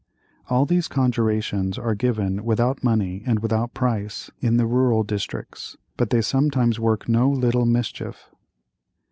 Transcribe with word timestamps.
All 0.49 0.65
these 0.65 0.87
conjurations 0.87 1.77
are 1.77 1.93
given 1.93 2.43
without 2.43 2.83
money 2.83 3.21
and 3.23 3.39
without 3.39 3.75
price 3.75 4.31
in 4.39 4.57
the 4.57 4.65
rural 4.65 5.03
districts, 5.03 5.77
but 5.95 6.09
they 6.09 6.21
sometimes 6.21 6.79
work 6.79 7.07
no 7.07 7.29
little 7.29 7.67
mischief. 7.67 8.31